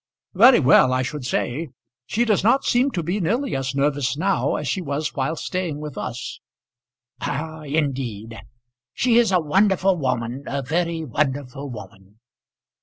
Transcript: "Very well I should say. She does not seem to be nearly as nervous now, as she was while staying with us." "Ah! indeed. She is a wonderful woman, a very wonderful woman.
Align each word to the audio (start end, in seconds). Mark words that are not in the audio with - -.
"Very 0.33 0.59
well 0.59 0.91
I 0.93 1.03
should 1.03 1.25
say. 1.27 1.69
She 2.07 2.25
does 2.25 2.43
not 2.43 2.63
seem 2.63 2.89
to 2.89 3.03
be 3.03 3.19
nearly 3.21 3.55
as 3.55 3.75
nervous 3.75 4.17
now, 4.17 4.55
as 4.55 4.67
she 4.67 4.81
was 4.81 5.13
while 5.13 5.35
staying 5.35 5.79
with 5.79 5.95
us." 5.95 6.39
"Ah! 7.19 7.61
indeed. 7.65 8.35
She 8.95 9.19
is 9.19 9.31
a 9.31 9.39
wonderful 9.39 9.95
woman, 9.95 10.43
a 10.47 10.63
very 10.63 11.05
wonderful 11.05 11.69
woman. 11.69 12.17